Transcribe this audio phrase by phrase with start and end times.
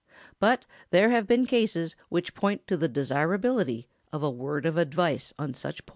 [0.39, 5.31] But there have been cases which point to the desirability of a word of advice
[5.37, 5.89] on such points.